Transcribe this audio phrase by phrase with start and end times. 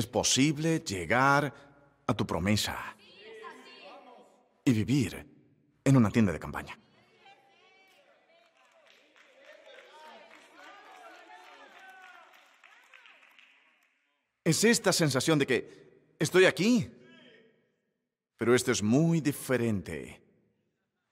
[0.00, 1.52] Es posible llegar
[2.06, 2.96] a tu promesa
[4.64, 5.26] y vivir
[5.84, 6.78] en una tienda de campaña.
[14.42, 16.90] Es esta sensación de que estoy aquí,
[18.38, 20.18] pero esto es muy diferente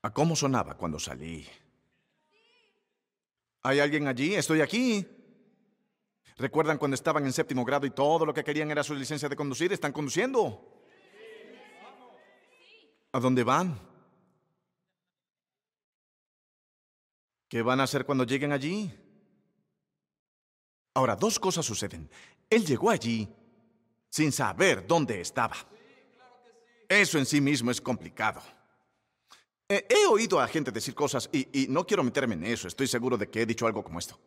[0.01, 1.47] a cómo sonaba cuando salí.
[3.65, 4.35] ¿Hay alguien allí?
[4.35, 5.07] Estoy aquí.
[6.39, 9.35] ¿Recuerdan cuando estaban en séptimo grado y todo lo que querían era su licencia de
[9.35, 9.73] conducir?
[9.73, 10.65] ¿Están conduciendo?
[13.11, 13.77] ¿A dónde van?
[17.49, 18.89] ¿Qué van a hacer cuando lleguen allí?
[20.95, 22.09] Ahora, dos cosas suceden.
[22.49, 23.29] Él llegó allí
[24.09, 25.57] sin saber dónde estaba.
[26.89, 28.41] Eso en sí mismo es complicado.
[29.69, 32.69] He, oído a gente decir cosas y, no quiero meterme en eso.
[32.69, 34.19] Estoy seguro de que he dicho algo como esto.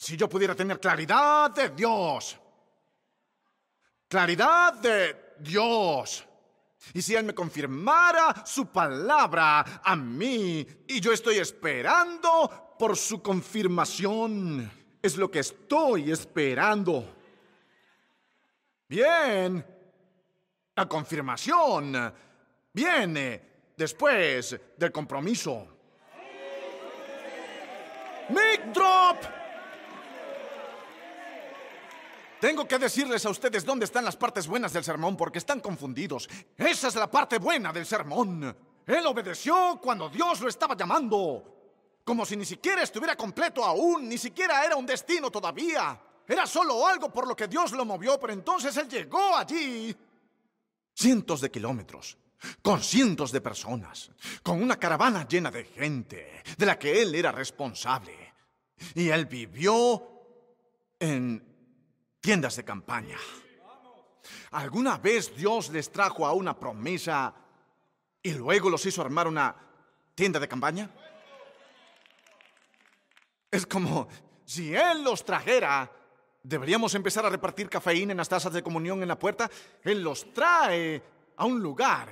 [0.00, 2.34] Si yo pudiera tener claridad de Dios.
[4.08, 6.24] Claridad de Dios.
[6.94, 13.20] Y si Él me confirmara su palabra a mí y yo estoy esperando por su
[13.20, 14.72] confirmación.
[15.02, 17.04] Es lo que estoy esperando.
[18.88, 19.62] Bien.
[20.76, 22.14] La confirmación
[22.72, 23.42] viene
[23.76, 25.68] después del compromiso.
[28.30, 29.39] Mic drop.
[32.40, 36.26] Tengo que decirles a ustedes dónde están las partes buenas del sermón porque están confundidos.
[36.56, 38.56] Esa es la parte buena del sermón.
[38.86, 42.00] Él obedeció cuando Dios lo estaba llamando.
[42.02, 46.00] Como si ni siquiera estuviera completo aún, ni siquiera era un destino todavía.
[46.26, 49.94] Era solo algo por lo que Dios lo movió, pero entonces Él llegó allí.
[50.94, 52.16] Cientos de kilómetros,
[52.62, 54.10] con cientos de personas,
[54.42, 58.32] con una caravana llena de gente, de la que Él era responsable.
[58.94, 60.08] Y Él vivió
[60.98, 61.49] en
[62.20, 63.18] tiendas de campaña.
[64.52, 67.34] ¿Alguna vez Dios les trajo a una promesa
[68.22, 69.54] y luego los hizo armar una
[70.14, 70.90] tienda de campaña?
[73.50, 74.08] Es como
[74.44, 75.90] si Él los trajera
[76.42, 79.50] Deberíamos empezar a repartir cafeína en las tazas de comunión en la puerta.
[79.82, 81.02] Él los trae
[81.36, 82.08] a un lugar.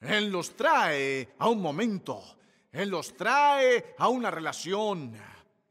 [0.00, 2.22] Él los trae a un momento.
[2.72, 5.16] Él los trae a una relación.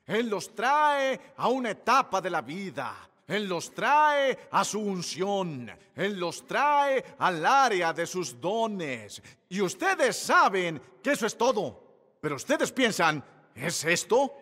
[0.06, 3.09] Él los trae a una etapa de la vida.
[3.30, 5.72] Él los trae a su unción.
[5.96, 9.22] Él los trae al área de sus dones.
[9.48, 12.18] Y ustedes saben que eso es todo.
[12.20, 13.24] Pero ustedes piensan,
[13.54, 14.34] ¿es esto?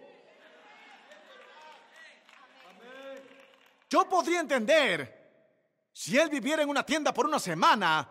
[3.90, 8.08] Yo podría entender si él viviera en una tienda por una semana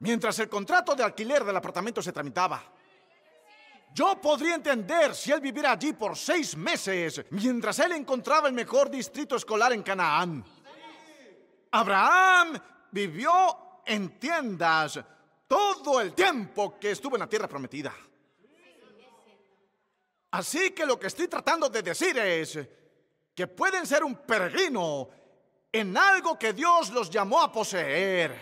[0.00, 2.62] mientras el contrato de alquiler del apartamento se tramitaba.
[3.98, 8.88] Yo podría entender si él viviera allí por seis meses mientras él encontraba el mejor
[8.88, 10.44] distrito escolar en Canaán.
[11.72, 12.60] Abraham
[12.92, 15.00] vivió en tiendas
[15.48, 17.92] todo el tiempo que estuvo en la tierra prometida.
[20.30, 22.56] Así que lo que estoy tratando de decir es
[23.34, 25.08] que pueden ser un peregrino
[25.72, 28.38] en algo que Dios los llamó a poseer.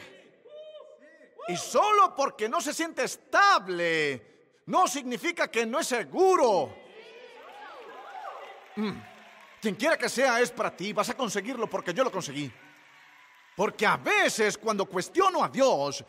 [1.48, 4.35] Y solo porque no se siente estable,
[4.66, 6.74] no significa que no es seguro.
[8.76, 8.90] Mm.
[9.60, 12.52] Quien quiera que sea es para ti, vas a conseguirlo porque yo lo conseguí.
[13.56, 16.04] Porque a veces cuando cuestiono a Dios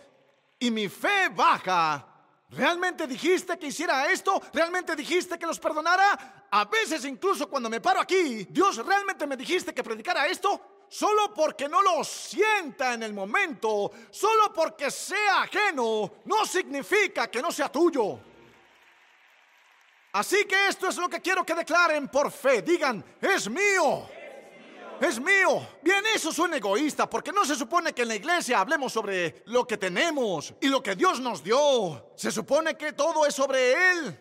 [0.59, 2.05] y mi fe baja,
[2.49, 4.41] ¿realmente dijiste que hiciera esto?
[4.53, 6.47] ¿Realmente dijiste que los perdonara?
[6.51, 10.73] A veces incluso cuando me paro aquí, Dios, ¿realmente me dijiste que predicara esto?
[10.89, 17.41] solo porque no lo sienta en el momento, solo porque sea ajeno, no significa que
[17.41, 18.19] no sea tuyo.
[20.17, 22.61] Así que esto es lo que quiero que declaren por fe.
[22.61, 24.09] Digan, es mío.
[24.99, 25.67] Es mío.
[25.81, 29.67] Bien, eso suena egoísta, porque no se supone que en la iglesia hablemos sobre lo
[29.67, 32.13] que tenemos y lo que Dios nos dio.
[32.15, 34.19] Se supone que todo es sobre Él.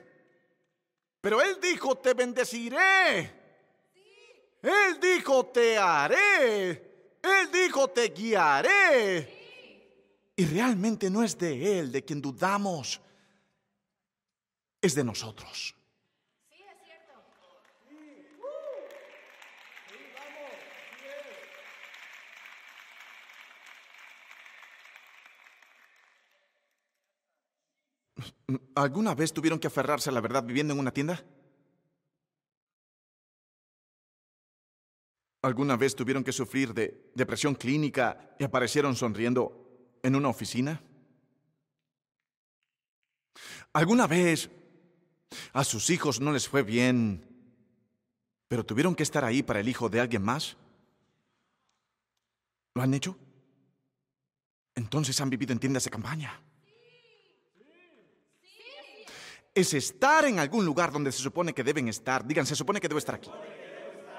[1.20, 3.46] Pero Él dijo, te bendeciré
[4.66, 6.70] él dijo, te haré.
[7.22, 10.32] Él dijo, te guiaré.
[10.34, 13.00] Y realmente no es de Él de quien dudamos,
[14.80, 15.75] es de nosotros.
[28.75, 31.25] ¿Alguna vez tuvieron que aferrarse a la verdad viviendo en una tienda?
[35.43, 40.83] ¿Alguna vez tuvieron que sufrir de depresión clínica y aparecieron sonriendo en una oficina?
[43.72, 44.51] ¿Alguna vez
[45.53, 47.25] a sus hijos no les fue bien,
[48.48, 50.57] pero tuvieron que estar ahí para el hijo de alguien más?
[52.75, 53.19] ¿Lo han hecho?
[54.75, 56.46] Entonces han vivido en tiendas de campaña.
[59.56, 62.26] Es estar en algún lugar donde se supone que deben estar.
[62.26, 63.30] Digan, se supone que debo estar aquí.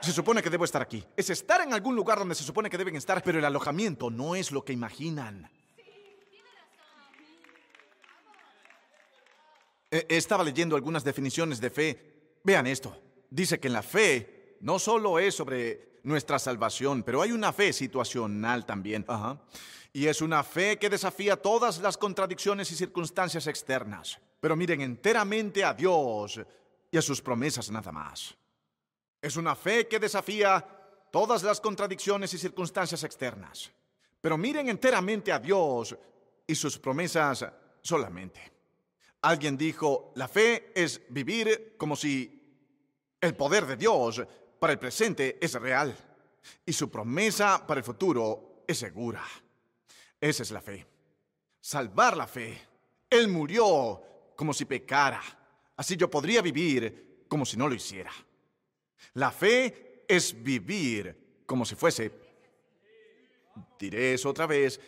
[0.01, 1.05] Se supone que debo estar aquí.
[1.15, 4.33] Es estar en algún lugar donde se supone que deben estar, pero el alojamiento no
[4.35, 5.47] es lo que imaginan.
[9.91, 12.39] Eh, estaba leyendo algunas definiciones de fe.
[12.43, 12.99] Vean esto.
[13.29, 17.73] Dice que en la fe no solo es sobre nuestra salvación, pero hay una fe
[17.73, 19.05] situacional también.
[19.93, 24.19] Y es una fe que desafía todas las contradicciones y circunstancias externas.
[24.39, 26.39] Pero miren enteramente a Dios
[26.91, 28.35] y a sus promesas nada más.
[29.21, 30.65] Es una fe que desafía
[31.11, 33.71] todas las contradicciones y circunstancias externas.
[34.21, 35.97] Pero miren enteramente a Dios
[36.45, 37.45] y sus promesas
[37.81, 38.51] solamente.
[39.21, 42.37] Alguien dijo, la fe es vivir como si
[43.19, 44.21] el poder de Dios
[44.59, 45.95] para el presente es real
[46.65, 49.23] y su promesa para el futuro es segura.
[50.19, 50.85] Esa es la fe.
[51.59, 52.61] Salvar la fe.
[53.09, 54.01] Él murió
[54.37, 55.21] como si pecara.
[55.75, 58.11] Así yo podría vivir como si no lo hiciera.
[59.15, 62.25] La fe es vivir como si fuese...
[63.79, 64.79] Diré eso otra vez.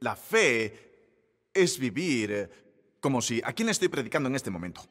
[0.00, 2.50] La fe es vivir
[3.00, 3.40] como si...
[3.42, 4.82] ¿A quién estoy predicando en este momento?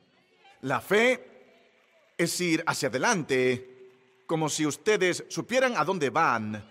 [0.61, 6.63] La fe es ir hacia adelante como si ustedes supieran a dónde van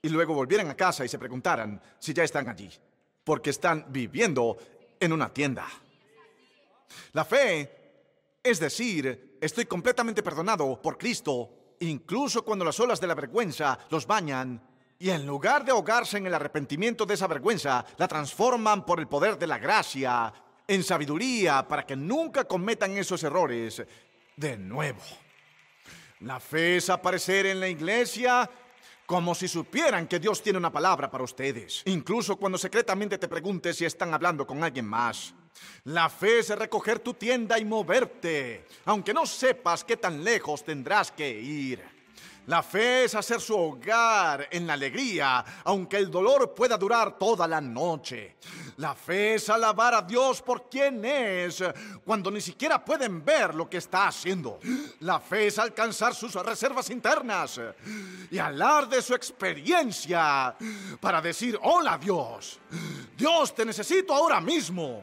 [0.00, 2.70] y luego volvieran a casa y se preguntaran si ya están allí,
[3.24, 4.56] porque están viviendo
[5.00, 5.66] en una tienda.
[7.12, 7.78] La fe
[8.42, 14.06] es decir, estoy completamente perdonado por Cristo, incluso cuando las olas de la vergüenza los
[14.06, 14.62] bañan,
[14.98, 19.06] y en lugar de ahogarse en el arrepentimiento de esa vergüenza, la transforman por el
[19.06, 20.32] poder de la gracia
[20.66, 23.82] en sabiduría para que nunca cometan esos errores
[24.36, 25.02] de nuevo.
[26.20, 28.50] La fe es aparecer en la iglesia
[29.06, 33.76] como si supieran que Dios tiene una palabra para ustedes, incluso cuando secretamente te preguntes
[33.76, 35.34] si están hablando con alguien más.
[35.84, 41.10] La fe es recoger tu tienda y moverte, aunque no sepas qué tan lejos tendrás
[41.10, 41.82] que ir.
[42.48, 47.46] La fe es hacer su hogar en la alegría, aunque el dolor pueda durar toda
[47.46, 48.36] la noche.
[48.78, 51.62] La fe es alabar a Dios por quien es,
[52.06, 54.60] cuando ni siquiera pueden ver lo que está haciendo.
[55.00, 57.60] La fe es alcanzar sus reservas internas
[58.30, 60.56] y hablar de su experiencia
[61.00, 62.60] para decir, hola Dios,
[63.14, 65.02] Dios te necesito ahora mismo.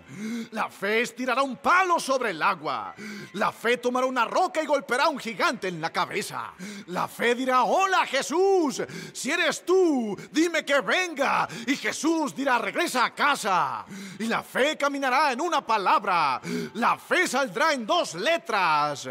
[0.49, 2.95] La fe es tirar un palo sobre el agua.
[3.33, 6.53] La fe tomará una roca y golpeará a un gigante en la cabeza.
[6.87, 8.81] La fe dirá, hola Jesús,
[9.13, 11.47] si eres tú, dime que venga.
[11.67, 13.85] Y Jesús dirá, regresa a casa.
[14.19, 16.41] Y la fe caminará en una palabra.
[16.73, 19.09] La fe saldrá en dos letras.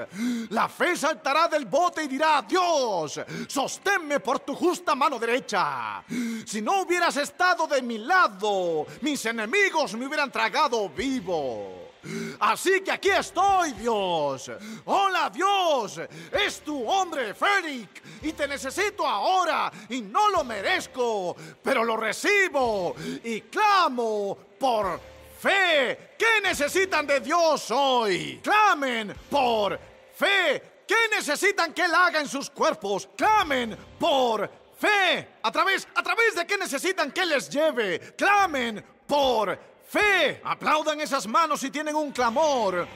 [0.50, 6.02] La fe saltará del bote y dirá, Dios, sosténme por tu justa mano derecha.
[6.46, 11.93] Si no hubieras estado de mi lado, mis enemigos me hubieran tragado vivo.
[12.40, 14.50] Así que aquí estoy, Dios.
[14.84, 16.00] Hola, Dios.
[16.32, 18.02] Es tu hombre, Félix.
[18.22, 19.70] Y te necesito ahora.
[19.88, 21.36] Y no lo merezco.
[21.62, 22.94] Pero lo recibo.
[23.24, 25.00] Y clamo por
[25.38, 26.14] fe.
[26.18, 28.40] ¿Qué necesitan de Dios hoy?
[28.42, 29.78] Clamen por
[30.14, 30.62] fe.
[30.86, 33.08] ¿Qué necesitan que Él haga en sus cuerpos?
[33.16, 35.36] Clamen por fe.
[35.42, 38.14] ¿A través, a través de qué necesitan que les lleve?
[38.16, 40.40] Clamen por fe fe.
[40.44, 42.86] Aplaudan esas manos si tienen un clamor.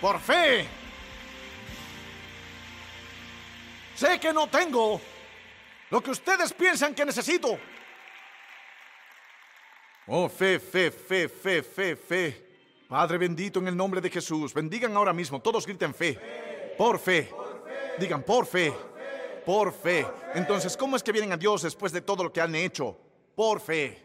[0.00, 0.66] Por fe.
[3.94, 5.00] Sé que no tengo
[5.90, 7.58] lo que ustedes piensan que necesito.
[10.06, 12.52] Oh, fe, fe, fe, fe, fe, fe.
[12.88, 14.52] Padre bendito en el nombre de Jesús.
[14.52, 15.40] Bendigan ahora mismo.
[15.40, 16.74] Todos griten fe.
[16.76, 17.30] Por fe.
[17.98, 18.74] Digan por fe.
[19.46, 20.06] Por fe.
[20.34, 22.96] Entonces, ¿cómo es que vienen a Dios después de todo lo que han hecho?
[23.36, 24.02] Por fe.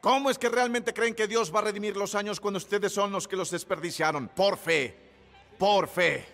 [0.00, 3.10] ¿Cómo es que realmente creen que Dios va a redimir los años cuando ustedes son
[3.10, 4.28] los que los desperdiciaron?
[4.28, 4.96] Por fe,
[5.58, 6.24] por fe.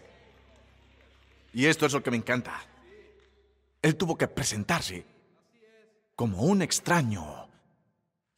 [1.54, 2.60] Y esto es lo que me encanta.
[3.80, 5.06] Él tuvo que presentarse
[6.14, 7.48] como un extraño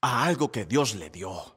[0.01, 1.57] a algo que Dios le dio.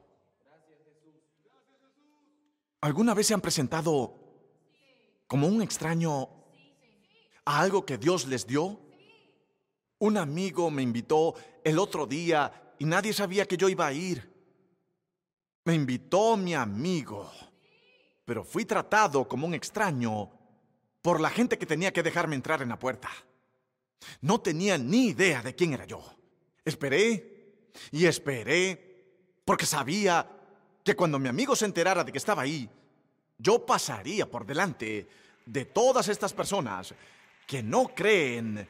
[2.80, 4.14] ¿Alguna vez se han presentado
[5.26, 6.28] como un extraño
[7.44, 8.80] a algo que Dios les dio?
[9.98, 14.26] Un amigo me invitó el otro día y nadie sabía que yo iba a ir.
[15.64, 17.30] Me invitó mi amigo,
[18.24, 20.30] pero fui tratado como un extraño
[21.02, 23.10] por la gente que tenía que dejarme entrar en la puerta.
[24.22, 26.02] No tenía ni idea de quién era yo.
[26.64, 29.12] Esperé y esperé
[29.44, 30.26] porque sabía
[30.82, 32.66] que cuando mi amigo se enterara de que estaba ahí,
[33.36, 35.06] yo pasaría por delante
[35.44, 36.94] de todas estas personas
[37.46, 38.66] que no creen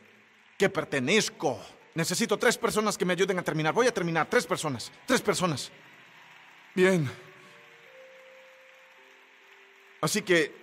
[0.59, 1.61] que pertenezco
[1.95, 3.75] Necesito tres personas que me ayuden a terminar.
[3.75, 4.29] Voy a terminar.
[4.29, 4.93] Tres personas.
[5.07, 5.71] Tres personas.
[6.75, 7.11] Bien.
[10.01, 10.55] Así que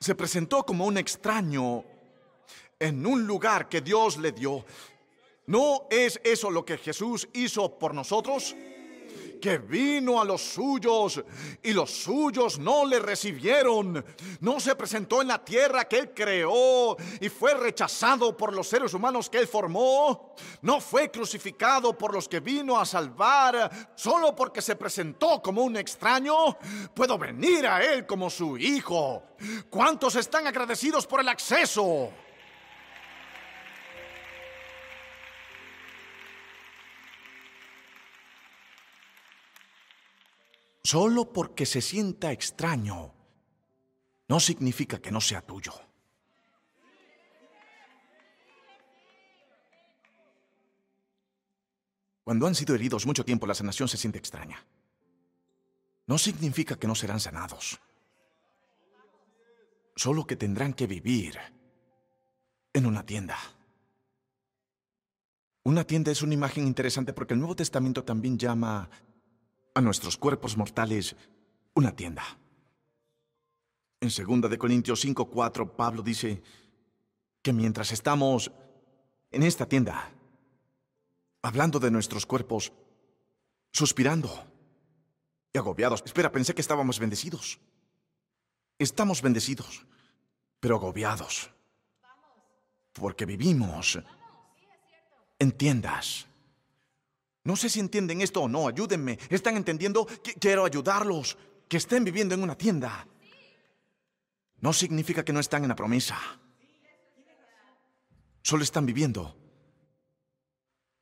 [0.00, 1.84] se presentó como un extraño
[2.78, 4.64] en un lugar que Dios le dio.
[5.46, 8.54] ¿No es eso lo que Jesús hizo por nosotros?
[9.40, 11.22] Que vino a los suyos
[11.62, 14.04] y los suyos no le recibieron.
[14.40, 18.94] No se presentó en la tierra que él creó y fue rechazado por los seres
[18.94, 20.34] humanos que él formó.
[20.62, 25.76] No fue crucificado por los que vino a salvar solo porque se presentó como un
[25.76, 26.56] extraño.
[26.94, 29.22] Puedo venir a él como su hijo.
[29.70, 32.10] ¿Cuántos están agradecidos por el acceso?
[40.88, 43.12] Solo porque se sienta extraño
[44.26, 45.74] no significa que no sea tuyo.
[52.24, 54.64] Cuando han sido heridos mucho tiempo, la sanación se siente extraña.
[56.06, 57.78] No significa que no serán sanados.
[59.94, 61.38] Solo que tendrán que vivir
[62.72, 63.36] en una tienda.
[65.64, 68.88] Una tienda es una imagen interesante porque el Nuevo Testamento también llama
[69.74, 71.16] a nuestros cuerpos mortales
[71.74, 72.24] una tienda.
[74.00, 76.42] En 2 de Corintios 5:4 Pablo dice
[77.42, 78.52] que mientras estamos
[79.30, 80.12] en esta tienda
[81.42, 82.72] hablando de nuestros cuerpos,
[83.72, 84.30] suspirando
[85.52, 86.02] y agobiados.
[86.04, 87.58] Espera, pensé que estábamos bendecidos.
[88.78, 89.86] Estamos bendecidos,
[90.60, 91.50] pero agobiados.
[92.92, 93.98] Porque vivimos
[95.38, 96.27] en tiendas
[97.48, 99.18] no sé si entienden esto o no, ayúdenme.
[99.30, 100.06] ¿Están entendiendo?
[100.38, 101.38] quiero ayudarlos.
[101.66, 103.06] Que estén viviendo en una tienda.
[104.60, 106.18] No significa que no están en la promesa.
[108.42, 109.34] Solo están viviendo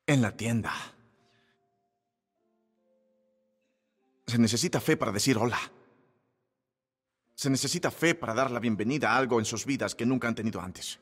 [0.06, 0.72] en la tienda.
[4.24, 5.58] Se necesita fe para decir hola.
[7.34, 10.36] Se necesita fe para dar la bienvenida a algo en sus vidas que nunca han
[10.36, 11.00] tenido antes.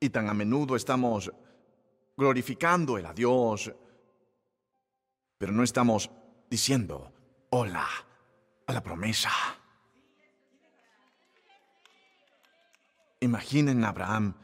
[0.00, 1.30] Y tan a menudo estamos
[2.20, 3.72] glorificando el adiós,
[5.38, 6.10] pero no estamos
[6.50, 7.14] diciendo
[7.48, 7.88] hola
[8.66, 9.30] a la promesa.
[13.20, 14.34] Imaginen a Abraham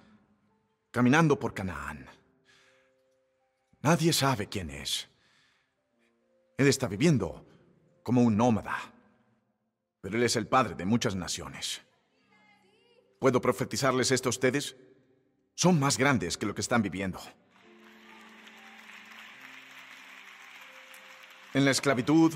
[0.90, 2.08] caminando por Canaán.
[3.82, 5.10] Nadie sabe quién es.
[6.56, 7.46] Él está viviendo
[8.02, 8.78] como un nómada,
[10.00, 11.82] pero él es el padre de muchas naciones.
[13.20, 14.76] ¿Puedo profetizarles esto a ustedes?
[15.54, 17.20] Son más grandes que lo que están viviendo.
[21.56, 22.34] En la esclavitud,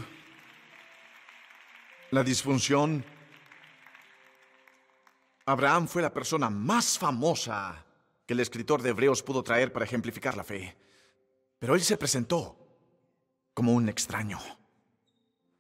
[2.10, 3.04] la disfunción.
[5.44, 7.84] Abraham fue la persona más famosa
[8.24, 10.74] que el escritor de Hebreos pudo traer para ejemplificar la fe.
[11.58, 12.56] Pero él se presentó
[13.52, 14.38] como un extraño.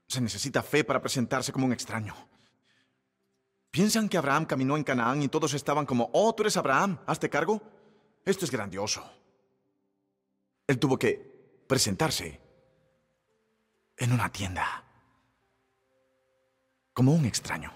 [0.06, 2.14] Se necesita fe para presentarse como un extraño.
[3.70, 7.28] ¿Piensan que Abraham caminó en Canaán y todos estaban como, oh, tú eres Abraham, hazte
[7.28, 7.60] cargo?
[8.24, 9.04] Esto es grandioso.
[10.66, 12.49] Él tuvo que presentarse
[14.00, 14.82] en una tienda.
[16.92, 17.72] Como un extraño.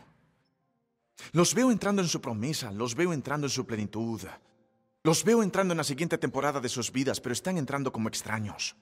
[1.33, 4.23] Los veo entrando en su promesa, los veo entrando en su plenitud.
[5.03, 8.75] Los veo entrando en la siguiente temporada de sus vidas, pero están entrando como extraños.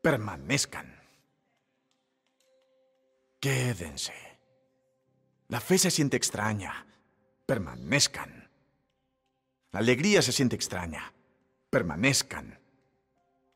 [0.00, 0.94] Permanezcan.
[3.40, 4.14] Quédense.
[5.48, 6.86] La fe se siente extraña.
[7.46, 8.48] Permanezcan.
[9.72, 11.12] La alegría se siente extraña.
[11.68, 12.63] Permanezcan.